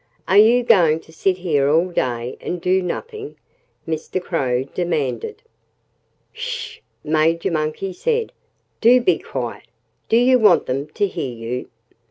[0.27, 3.35] "Are you going to sit here all day and do nothing?"
[3.87, 4.19] Mr.
[4.19, 5.43] Crow demanded.
[6.33, 8.31] "S sh!" Major Monkey said.
[8.81, 9.67] "Do be quiet!
[10.09, 11.69] Do you want them to hear you?"